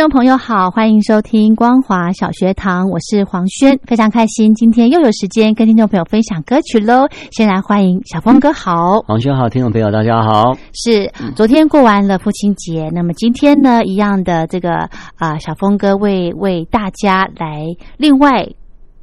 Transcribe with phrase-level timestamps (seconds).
[0.00, 7.06] 众朋友好，欢迎收听光华小学堂，我是黄轩，非常开心，今天又有时间跟听众朋友分享歌曲喽。
[7.32, 10.56] 先来欢迎小峰哥好，黄轩好，听众朋友大家好。
[10.72, 17.66] 是昨天过完了父亲节，那么今天呢，一样的这个啊，小峰哥为为大家来
[17.98, 18.48] 另外。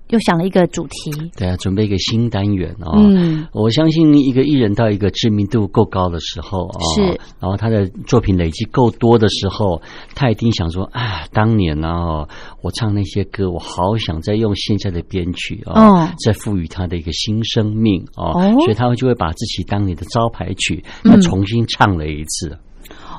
[0.09, 2.93] 又想了一个主题，对啊，准备一个新单元哦。
[2.95, 7.01] 嗯，我相信一个艺人到一个知名度够高的时候啊，是，
[7.39, 9.81] 然后他的作品累积够多的时候，
[10.15, 12.25] 他一定想说，啊，当年呢，
[12.61, 18.31] 我唱那些歌，我好想再用现在的编曲啊，再赋予他的一个新生命哦，
[18.61, 22.57] 所以他们就会把自己当年的招牌曲，他重新唱了一次。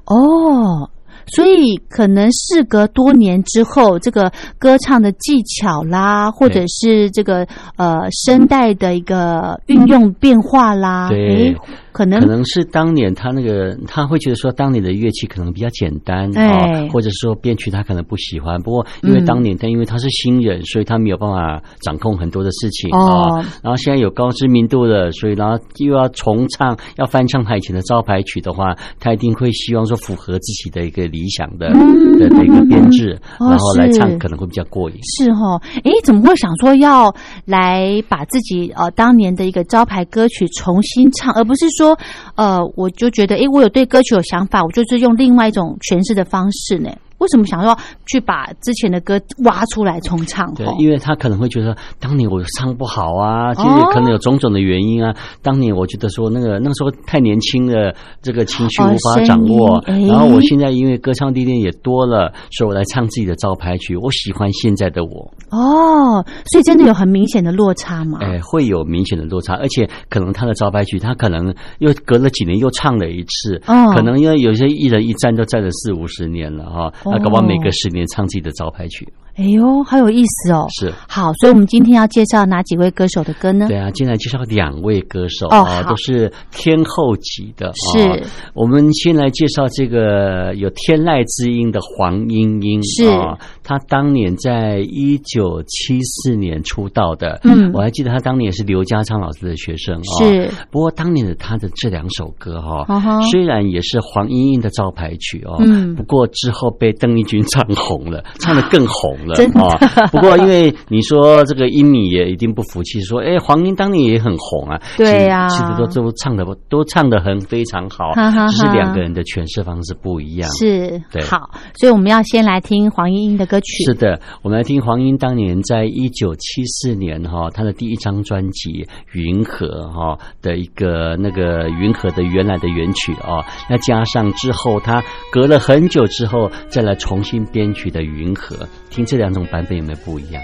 [0.07, 0.89] 哦。
[1.27, 7.47] 所以，可能事隔多年之后，这个歌唱的技巧啦，或者是这个
[7.77, 11.55] 呃声带的一个运用变化啦，对。
[11.99, 18.63] 可能可能是当年他那个他会觉得说当年的乐器可能比较简单啊，或者说编曲他可能不喜欢。
[18.63, 23.43] 不过因为当年他因为他是新人，所以他没有办法掌控很多的事情啊。
[23.65, 34.97] 然后现在有高知名度的，所以然后又要重唱要翻唱他以前的招牌曲的话，他一定会希望说符合自己的一个理想的的一个编制，然后来唱可能会比较过瘾。
[35.03, 37.13] 是哈，哎，怎么会想说要
[37.45, 41.88] 来把自己呃当年的一个招牌歌曲重新唱，而不是说？
[42.35, 46.91] 呃，我就觉得，哎，我有对歌曲有想法，我就是用另外一种诠释的方式呢。
[47.19, 50.53] 为什么想要去把之前的歌挖出来重唱？
[50.55, 55.15] 对，因为他可能会觉得当年我唱不好啊，其实可能有种种的原因啊。
[55.43, 59.83] 当年我觉得说那个那个时候太年轻了，这个情绪无法掌握。
[59.87, 63.97] 然后我现在因为歌唱历练也多了，所以我来唱自己的招牌曲。
[63.97, 65.33] 我喜欢现在的我。
[65.51, 68.19] 哦，所以真的有很明显的落差吗？
[68.23, 73.61] 哎，会有明显的落差，而且可能他的招牌曲，他可能又隔了几年又唱了一次。
[73.67, 76.93] 哦，可能因为有些艺人一站都站了四五十年了哈。
[77.11, 79.07] 那搞不好每隔十年唱自己的招牌曲。
[79.39, 80.67] 哎呦，好有意思哦！
[80.81, 83.69] 是好，所以我们今天要介绍哪几位歌手的歌呢？
[83.69, 87.73] 对啊，今天介绍两位歌手哦，都是天后级的。
[87.93, 92.83] 是，我们先来介绍这个有天籁之音的黄莺莺。
[92.83, 97.39] 是啊，她当年在一九七四年出道的。
[97.45, 100.03] 嗯，我还记得她当年是刘家昌老师的学生。
[100.19, 109.17] 是，不过当年的她的这两首歌哈，虽然也是黄莺莺的招牌曲哦，嗯，不过之后被邓丽君唱红了，唱的更红。
[109.35, 109.77] 真啊！
[110.11, 114.81] 不过因为你说这个英米也一定不服气，说哎，黄英当年也很红啊。
[114.97, 118.15] 对呀，其实都都唱的都唱的很非常好，
[118.51, 120.49] 只是两个人的诠释方式不一样。
[120.53, 123.83] 是，对，好，所以我们要先来听黄莺莺的歌歌曲。
[123.87, 128.71] 是的，我们来听黄英当年在一九七四年哈，她的第一张专辑
[129.11, 135.03] 《云河》哈的一个那个《云河》的原来的原曲啊，那加上之后她
[135.33, 138.55] 隔了很久之后再来重新编曲的《云河》，
[138.91, 140.41] 听这两种版本有没有不一样？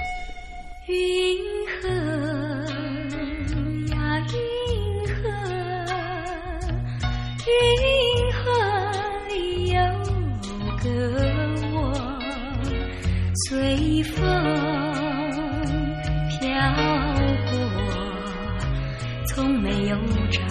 [0.88, 0.96] 云
[8.32, 8.50] 河
[9.28, 9.80] 里有
[10.82, 10.88] 个
[11.72, 11.94] 我，
[13.46, 14.18] 随风
[16.30, 16.40] 飘
[17.52, 17.54] 过，
[19.28, 19.96] 从没有
[20.32, 20.42] 找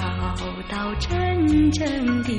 [0.70, 2.32] 到真正的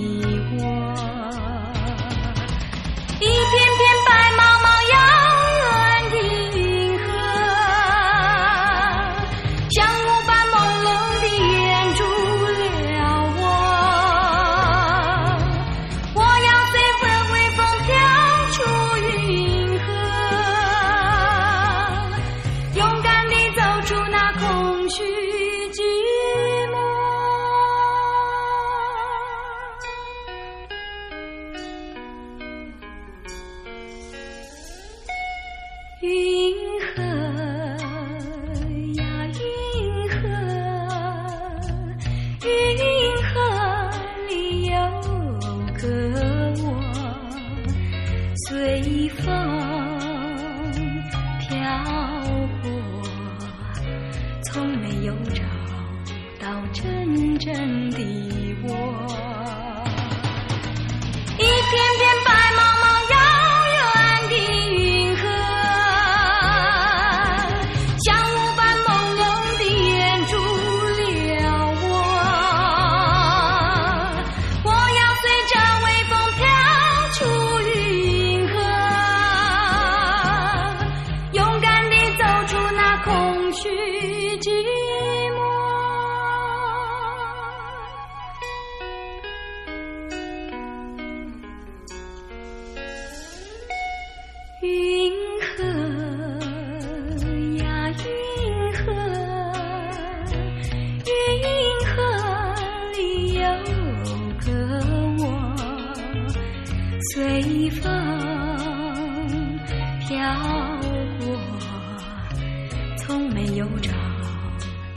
[56.72, 59.63] 真正的我。
[113.14, 113.92] 从没有找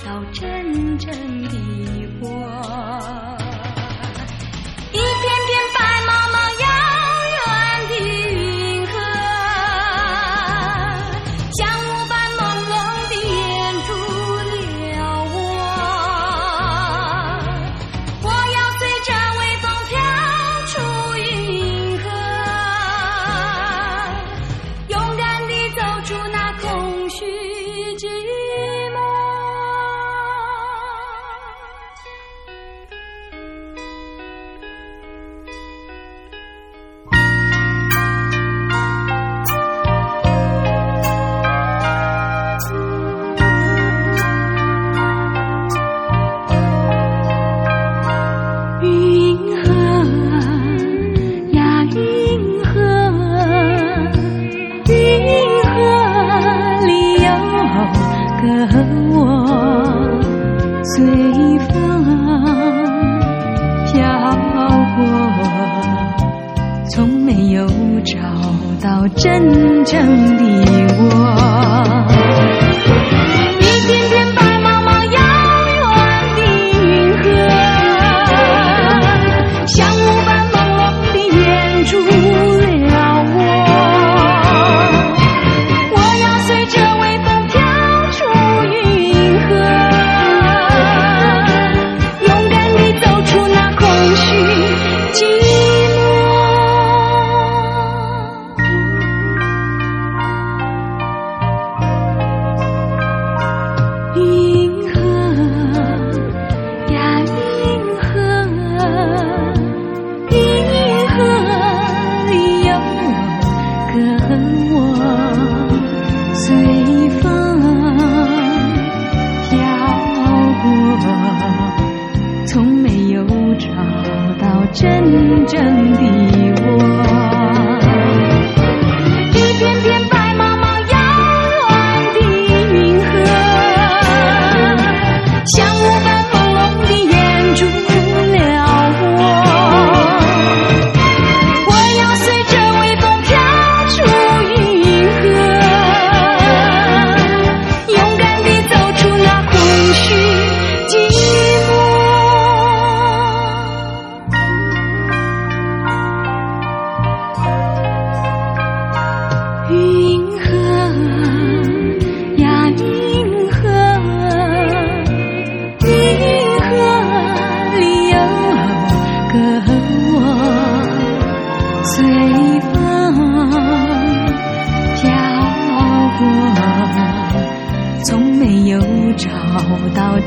[0.03, 3.36] 到真正的光。
[68.87, 70.86] 到真正的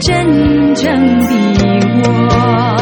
[0.01, 1.35] 真正的
[2.03, 2.80] 我。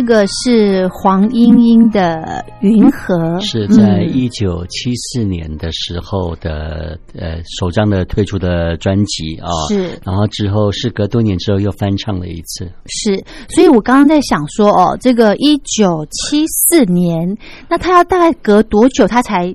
[0.00, 2.00] 这个是黄莺莺的
[2.62, 17.36] 《云河》，是在一九七四年的时候的呃首张的推出的专辑啊，是，然后之后事隔多年之后又翻唱了一次，是，所以我刚刚在想说哦，这个一九七四年，
[17.68, 19.54] 那他要大概隔多久他才？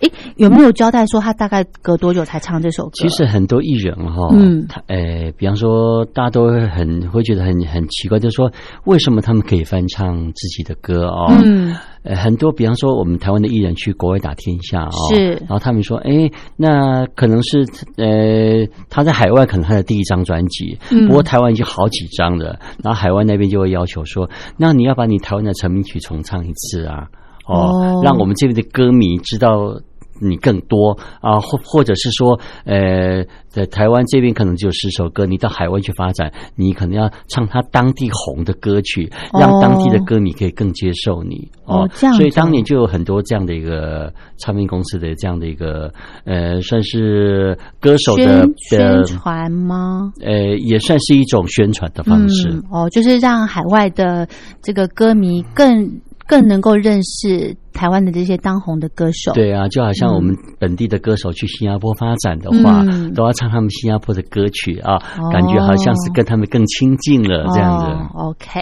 [0.00, 2.90] 哎，有没有交代说他大概隔多久才唱这首歌？
[2.94, 8.50] 其实很多艺人哈，嗯，他诶，比方说大家都会很会觉得很很奇怪，就是说
[8.84, 11.32] 为什么他们可以翻唱自己的歌哦？
[11.44, 17.64] 嗯，呃，很多比方说我们台湾的艺人去国外打天下哦，是，然后他们说，哎，那可能是
[17.96, 27.06] 呃他在海外可能他的第一张专辑，不过台湾已经好几张了，然后海外那边就会要求说，那你要把你台湾的成名曲重唱一次啊。
[27.46, 29.80] 哦，让我们这边的歌迷知道
[30.20, 41.86] 你更多啊，或或者是说，呃，在台湾这边可能只有十首歌，你到海外去发展，你可能要唱他当地红的歌曲，让当地的歌迷可以更接受你哦。
[41.96, 45.92] 这样，所以当年就有很多这样的一个唱片公司的这样的一个
[46.24, 50.12] 呃，算是歌手的宣传吗？
[50.22, 54.28] 呃，也算是一种宣传的方式哦，就是让海外的
[54.62, 56.00] 这个歌迷更。
[56.26, 59.32] 更能够认识台湾的这些当红的歌手。
[59.32, 64.98] 对啊，就好像我们本地的歌手去新加坡发展的话，都要唱他们新加坡的歌曲啊，
[65.32, 67.84] 感觉好像是跟他们更亲近了这样子。
[68.14, 68.60] OK，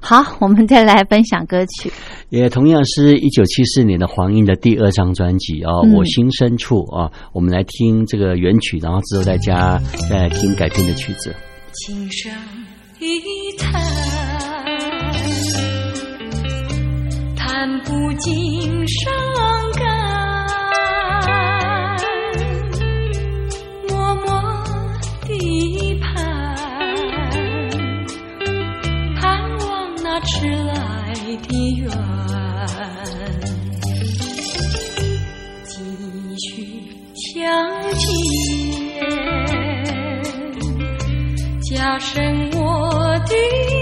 [0.00, 1.92] 好，我们再来分享歌曲。
[2.28, 9.78] 也同样是一九七四年的黄英的第二张专辑啊，《我心深处》啊，我们来听这个原曲，然后之后再加
[10.10, 11.34] 再听改编的曲子。
[11.72, 12.32] 琴声
[13.00, 14.37] 一叹。
[17.58, 19.12] 看不尽伤
[19.72, 19.82] 感，
[23.88, 24.30] 默默
[25.26, 26.14] 地盼，
[29.16, 31.12] 盼望那迟来
[31.48, 31.90] 的缘，
[35.64, 35.74] 继
[36.38, 36.48] 续
[37.34, 37.42] 相
[37.94, 38.06] 见，
[41.68, 43.77] 加深我的。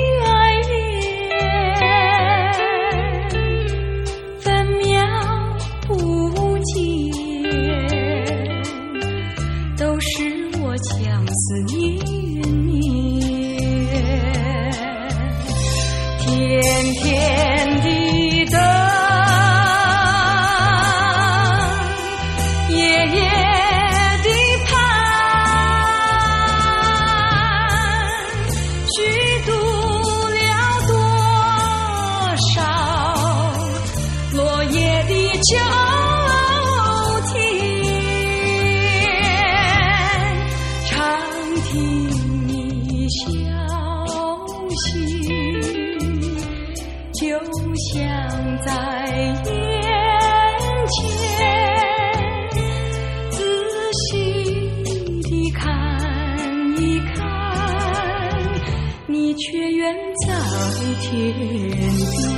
[61.01, 61.27] 天。
[61.33, 62.36] 地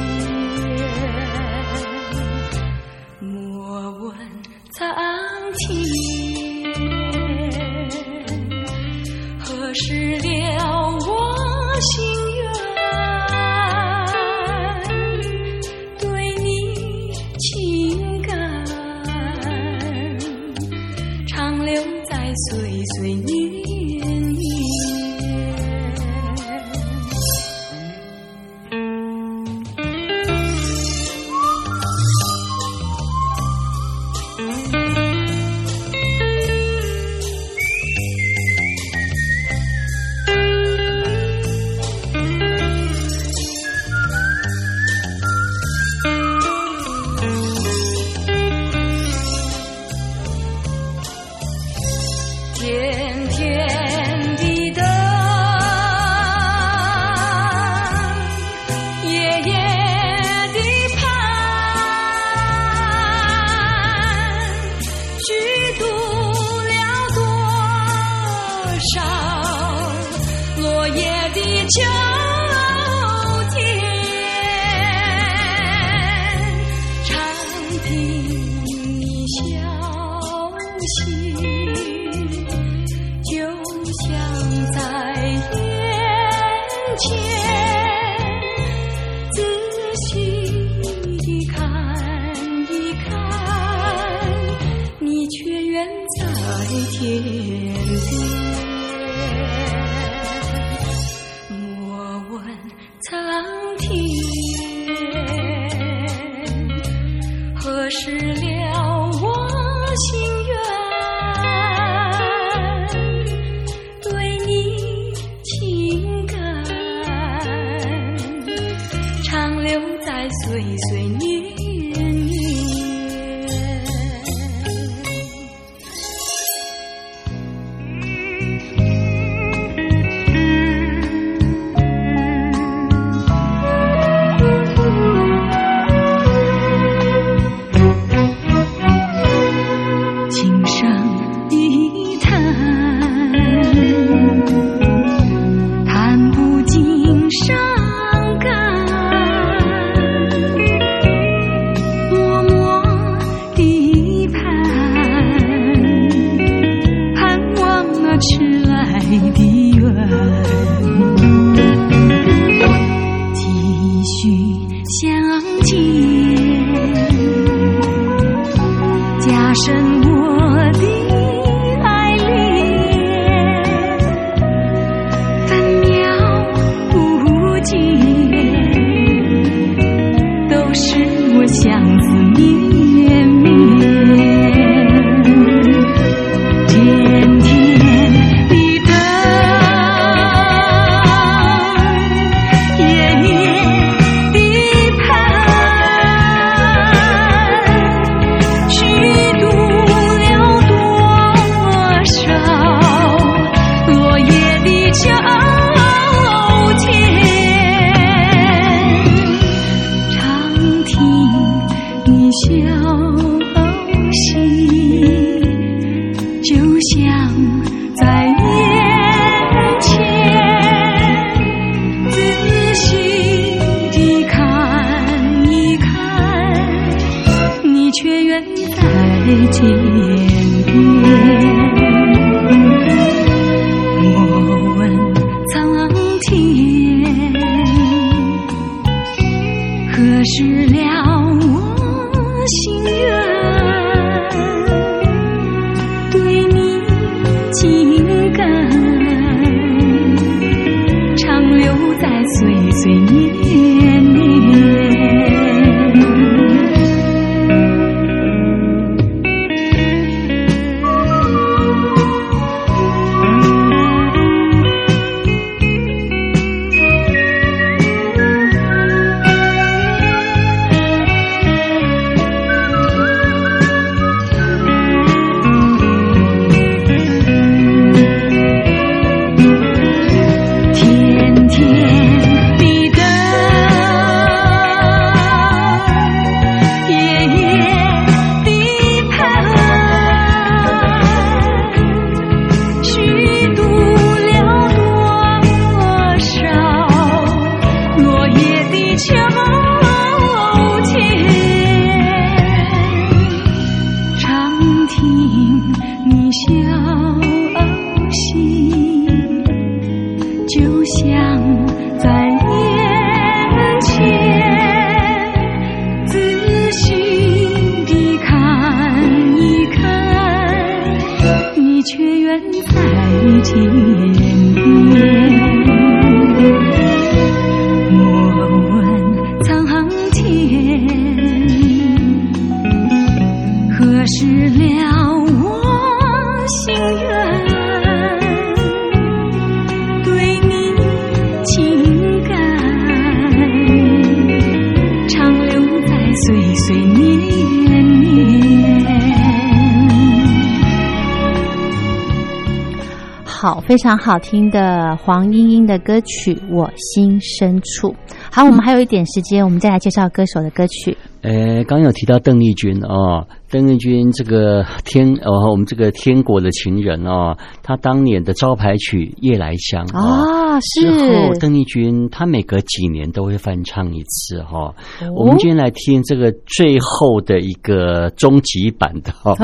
[353.40, 357.90] 好非常好听的黄莺莺的歌曲《我心深处》。
[358.32, 360.97] 好，我们还有一点时间，我们再来介绍歌手的歌曲。
[361.20, 370.82] 呃，刚有提到邓丽君哦，邓丽君这个天 哦，我们这个天国的情人哦，她当年的招牌曲《夜来香》啊，是。
[370.82, 374.72] 之后邓丽君她每隔几年都会翻唱一次哈。
[375.16, 379.36] 我们今天来听这个最后的一个终极版的 哦，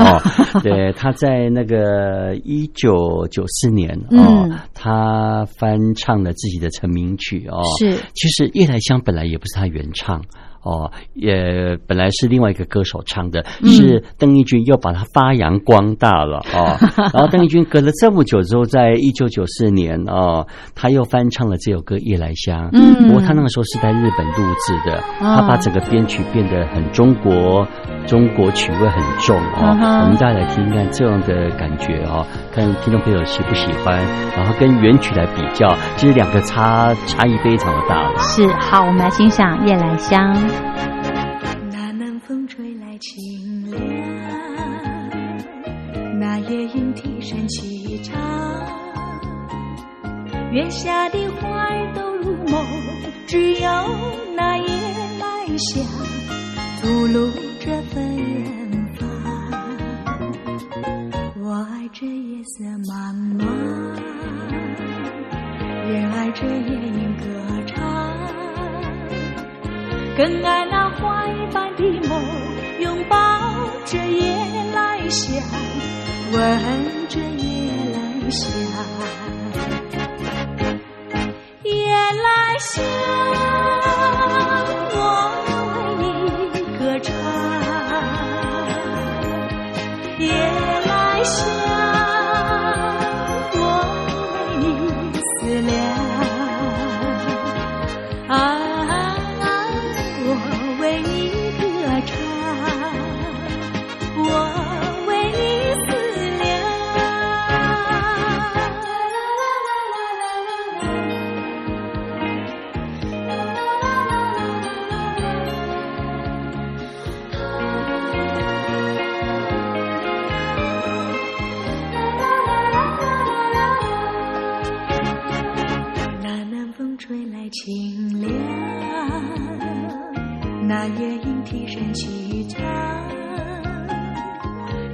[0.63, 7.61] 对，她在那个一九九四年哦，她翻唱了自己的成名曲哦。
[7.79, 10.21] 是，其实《夜来香》本来也不是她原唱。
[10.65, 16.75] 哦，也本来是另外一个歌手唱的，是邓丽君又把它发扬光大了哦。
[17.13, 22.65] 然后邓丽君隔了这么久之后，在一九九四年哦，他又翻唱了这首歌《夜来香》。
[22.73, 27.65] 嗯，不过他那个时候是在日本录制的，他把整个编曲变得很中国，
[28.07, 29.69] 中国曲味很重哦。
[30.01, 34.01] 我们大家来听一看这样的感觉哦，看听众朋友喜不喜欢，
[34.35, 38.11] 然后跟原曲来比较，其实两个差差异非常的大。
[38.17, 40.33] 是，好，我们来欣赏《夜来香》。
[41.71, 43.81] 那南风吹来清凉，
[46.19, 48.15] 那夜莺啼声齐唱，
[50.51, 52.65] 月下的花儿都入梦，
[53.27, 53.69] 只有
[54.35, 54.67] 那夜
[55.19, 55.83] 来香
[56.81, 57.95] 吐露着芬
[58.95, 59.07] 芳。
[61.41, 63.45] 我爱这夜色茫茫，
[65.89, 67.23] 也爱这夜莺歌
[67.67, 67.94] 唱。
[70.17, 72.23] 更爱那花一般的梦，
[72.79, 73.17] 拥抱
[73.83, 74.33] 着夜
[74.73, 75.43] 来香，
[76.31, 76.39] 闻
[77.09, 78.49] 着夜来香，
[81.63, 82.81] 夜来香，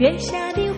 [0.02, 0.70] 月下的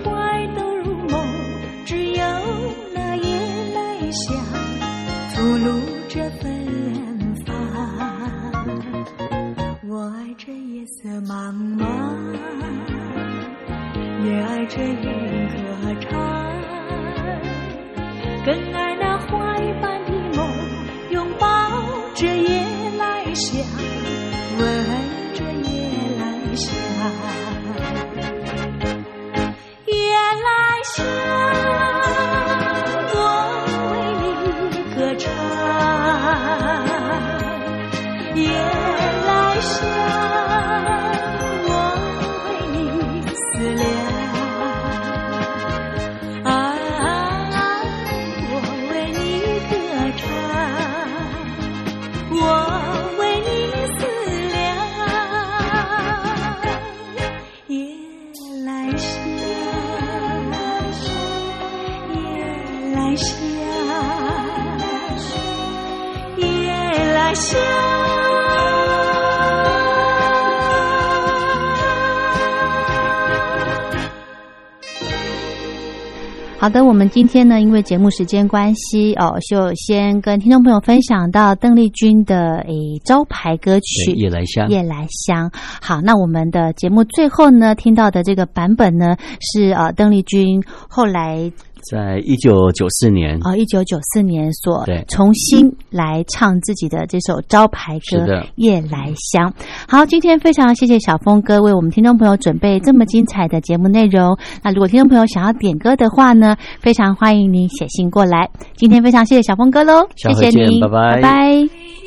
[38.54, 41.13] 夜来香
[76.64, 82.74] 好的，我们今天呢，因为节目时间关系哦，就先跟听众朋友分享到邓丽君的诶
[83.04, 84.66] 招牌歌曲《夜来香》。
[84.70, 85.52] 夜来香。
[85.82, 91.52] 好，那我们的节目最后呢，听到的这个版本呢，是呃邓丽君后来。
[91.90, 98.18] 在一九九四年啊，一九九四年所重新来唱自己的这首招牌歌
[98.56, 99.50] 《夜来香》。
[99.88, 104.38] 好，今天非常谢谢小峰哥为我们听众朋友准备这么精彩的节目内容。
[104.64, 108.50] 那如果听众朋友想要点歌的话呢，非常欢迎您写信过来。
[108.76, 112.03] 今天非常谢谢小峰哥喽，谢谢您，拜拜，拜拜。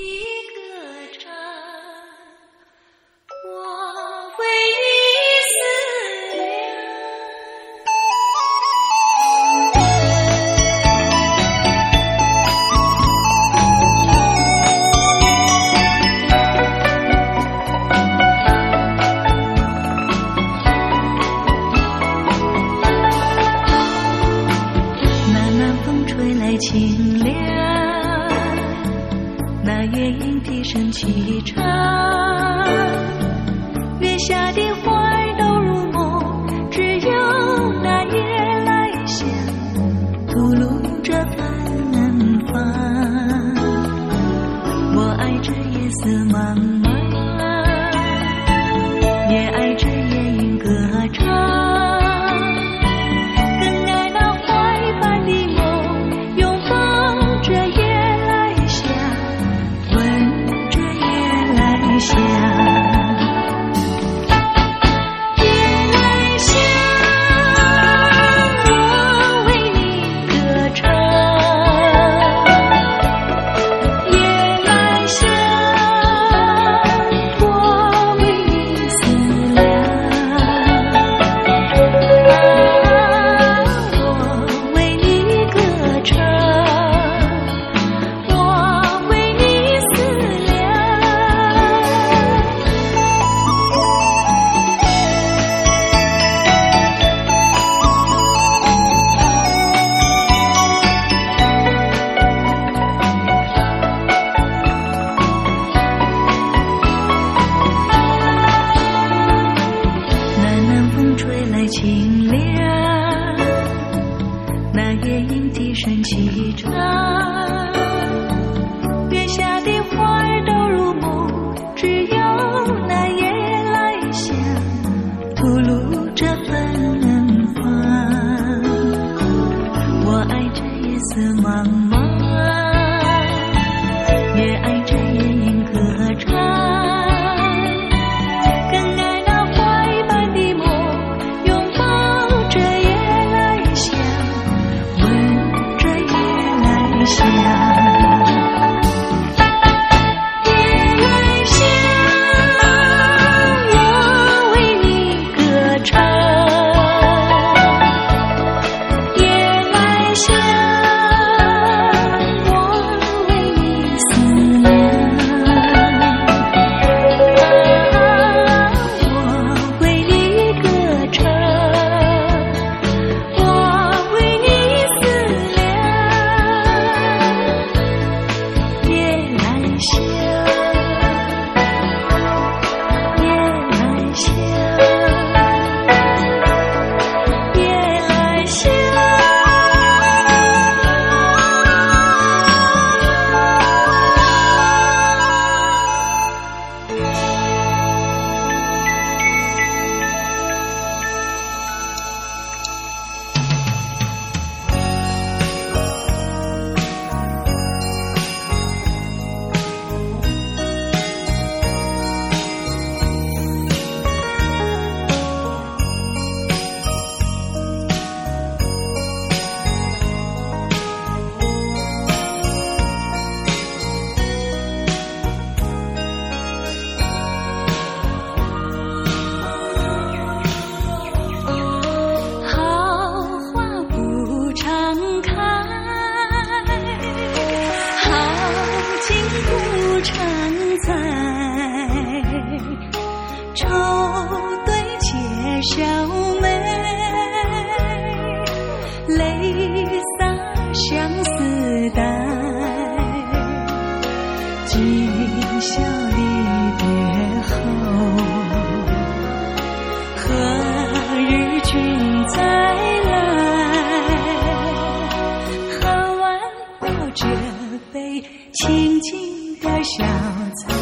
[268.52, 269.18] 清静
[269.60, 270.74] 的小菜，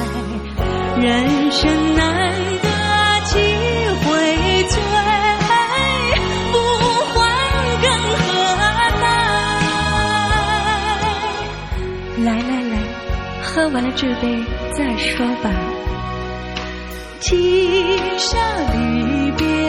[1.00, 2.68] 人生难得
[3.24, 3.32] 几
[4.02, 4.04] 回
[4.68, 4.76] 醉，
[6.52, 6.54] 不
[7.12, 7.14] 欢
[7.82, 7.86] 更
[8.18, 8.22] 何
[9.00, 9.04] 来？
[12.24, 12.74] 来来来，
[13.42, 14.22] 喝完了这杯
[14.72, 15.50] 再说吧。
[17.20, 17.30] 今
[18.18, 18.38] 宵
[18.74, 18.78] 离
[19.38, 19.63] 别。